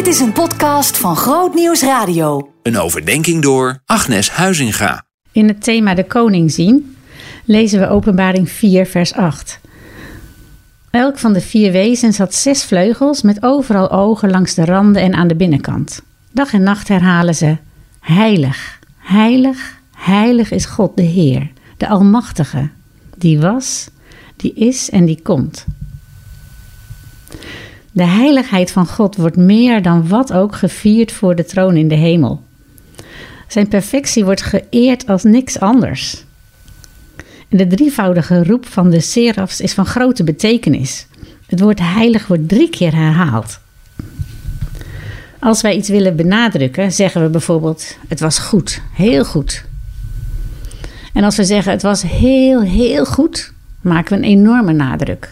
[0.00, 2.52] Dit is een podcast van Groot Nieuws Radio.
[2.62, 5.04] Een overdenking door Agnes Huizinga.
[5.32, 6.96] In het thema de koning zien
[7.44, 9.60] lezen we Openbaring 4, vers 8.
[10.90, 15.14] Elk van de vier wezens had zes vleugels met overal ogen langs de randen en
[15.14, 16.02] aan de binnenkant.
[16.32, 17.56] Dag en nacht herhalen ze:
[18.00, 22.68] Heilig, heilig, heilig is God de Heer, de Almachtige,
[23.16, 23.88] die was,
[24.36, 25.66] die is en die komt.
[27.92, 31.94] De heiligheid van God wordt meer dan wat ook gevierd voor de troon in de
[31.94, 32.42] hemel.
[33.48, 36.24] Zijn perfectie wordt geëerd als niks anders.
[37.48, 41.06] En de drievoudige roep van de serafs is van grote betekenis.
[41.46, 43.60] Het woord heilig wordt drie keer herhaald.
[45.38, 49.64] Als wij iets willen benadrukken, zeggen we bijvoorbeeld: Het was goed, heel goed.
[51.12, 55.30] En als we zeggen: Het was heel, heel goed, maken we een enorme nadruk.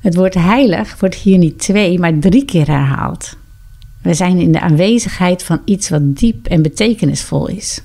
[0.00, 3.36] Het woord heilig wordt hier niet twee, maar drie keer herhaald.
[4.02, 7.82] We zijn in de aanwezigheid van iets wat diep en betekenisvol is.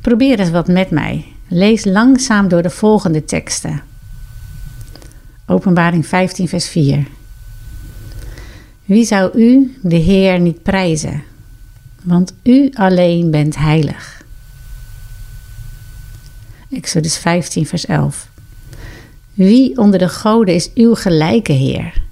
[0.00, 1.24] Probeer eens wat met mij.
[1.48, 3.82] Lees langzaam door de volgende teksten.
[5.46, 7.06] Openbaring 15, vers 4.
[8.84, 11.22] Wie zou u, de Heer, niet prijzen?
[12.02, 14.24] Want u alleen bent heilig.
[16.70, 18.28] Exodus 15, vers 11.
[19.34, 22.02] Wie onder de goden is uw gelijke Heer?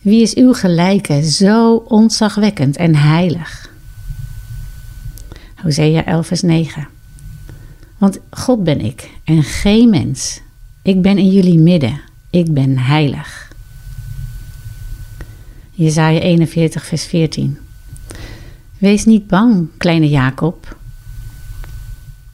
[0.00, 3.72] Wie is uw gelijke zo ontzagwekkend en heilig?
[5.54, 6.88] Hosea 11 vers 9
[7.98, 10.40] Want God ben ik en geen mens.
[10.82, 12.00] Ik ben in jullie midden.
[12.30, 13.52] Ik ben heilig.
[15.70, 17.58] Jezaja 41 vers 14
[18.78, 20.76] Wees niet bang, kleine Jacob,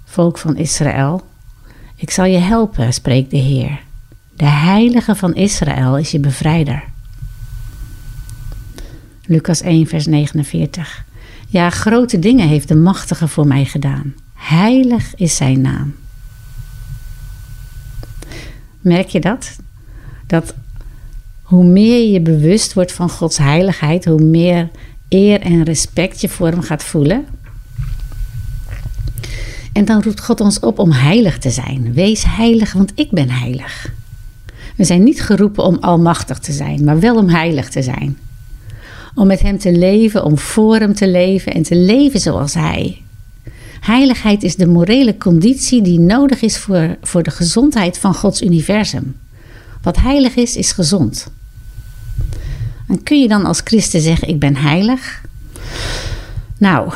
[0.04, 1.26] volk van Israël.
[1.96, 3.80] Ik zal je helpen, spreekt de Heer.
[4.40, 6.82] De heilige van Israël is je bevrijder.
[9.26, 11.04] Lucas 1, vers 49.
[11.46, 14.14] Ja, grote dingen heeft de machtige voor mij gedaan.
[14.34, 15.94] Heilig is zijn naam.
[18.80, 19.56] Merk je dat?
[20.26, 20.54] Dat
[21.42, 24.68] hoe meer je bewust wordt van Gods heiligheid, hoe meer
[25.08, 27.26] eer en respect je voor hem gaat voelen.
[29.72, 31.92] En dan roept God ons op om heilig te zijn.
[31.92, 33.98] Wees heilig, want ik ben heilig.
[34.80, 38.18] We zijn niet geroepen om almachtig te zijn, maar wel om heilig te zijn.
[39.14, 43.02] Om met Hem te leven, om voor Hem te leven en te leven zoals Hij.
[43.80, 49.16] Heiligheid is de morele conditie die nodig is voor, voor de gezondheid van Gods universum.
[49.82, 51.26] Wat heilig is, is gezond.
[52.88, 55.22] En kun je dan als christen zeggen: Ik ben heilig?
[56.58, 56.92] Nou,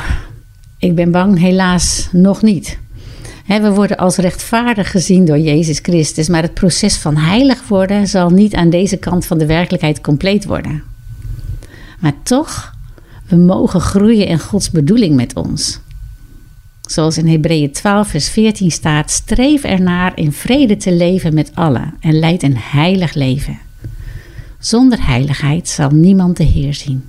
[0.77, 2.77] ik ben bang, helaas nog niet
[3.45, 8.29] we worden als rechtvaardig gezien door Jezus Christus, maar het proces van heilig worden zal
[8.29, 10.83] niet aan deze kant van de werkelijkheid compleet worden.
[11.99, 12.73] Maar toch,
[13.27, 15.79] we mogen groeien in Gods bedoeling met ons.
[16.81, 21.93] Zoals in Hebreeën 12, vers 14 staat: streef ernaar in vrede te leven met allen
[21.99, 23.59] en leid een heilig leven.
[24.59, 27.03] Zonder heiligheid zal niemand de Heer zien.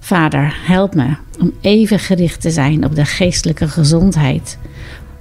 [0.00, 4.58] Vader, help me om even gericht te zijn op de geestelijke gezondheid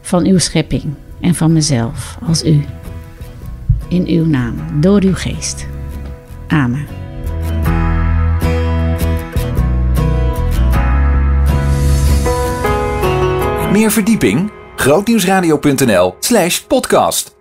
[0.02, 0.84] van uw schepping
[1.22, 2.66] en van mezelf als u.
[3.90, 5.68] In uw naam, door uw geest.
[6.48, 6.86] Amen.
[13.72, 14.52] Meer verdieping?
[14.76, 17.37] grootnieuwsradio.nl/podcast